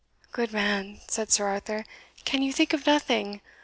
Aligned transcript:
"Good 0.31 0.51
man," 0.51 0.99
said 1.07 1.31
Sir 1.31 1.45
Arthur, 1.47 1.85
"can 2.25 2.41
you 2.41 2.51
think 2.51 2.73
of 2.73 2.87
nothing? 2.87 3.39